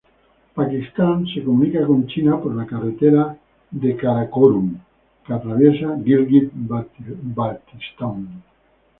[0.55, 3.37] Pakistán se comunica con China por la carretera
[3.69, 4.75] del Karakórum
[5.23, 8.41] que atraviesa Gilgit-Baltistán.